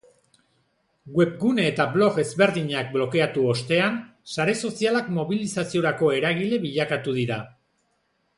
[1.17, 4.01] Webgune eta blog ezberdinak blokeatu ostean,
[4.37, 7.41] sare sozialak mobilizaziorako eragile bilakatu dira.